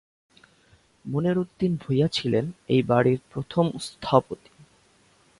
মনির 1.05 1.37
উদ্দিন 1.37 1.71
ভূঁইয়া 1.75 2.07
ছিলেন 2.07 2.45
এই 2.67 2.81
বাড়ির 2.83 3.19
প্রথম 3.31 3.65
স্থপতি। 3.79 4.51